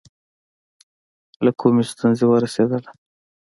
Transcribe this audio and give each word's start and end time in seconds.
له 1.43 1.51
کومې 1.59 1.83
ستونزې 1.91 2.25
ورسېدله. 2.27 2.89